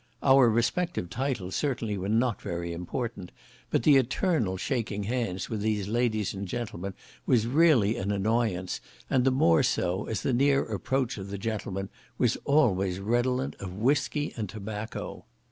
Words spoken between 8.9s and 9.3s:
and the